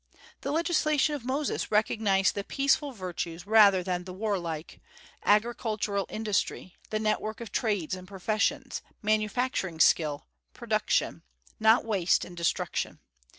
[0.41, 4.81] The legislation of Moses recognized the peaceful virtues rather than the warlike,
[5.23, 11.21] agricultural industry, the network of trades and professions, manufacturing skill, production,
[11.59, 12.97] not waste and destruction.